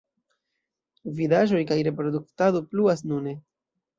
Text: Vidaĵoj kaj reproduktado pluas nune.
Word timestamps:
Vidaĵoj 1.19 1.59
kaj 1.71 1.77
reproduktado 1.87 2.65
pluas 2.71 3.07
nune. 3.13 3.35